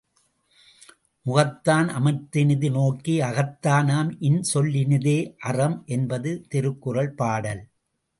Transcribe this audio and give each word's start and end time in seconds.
முகத்தான் 1.25 1.89
அமர்ந்தினிது 1.97 2.69
நோக்கி 2.71 3.15
அகத்தானாம் 3.19 4.09
இன்சொலினதே 4.21 5.15
அறம் 5.49 5.77
என்பது 5.87 6.31
திருக்குறள் 6.47 7.11
பாடல். 7.13 7.63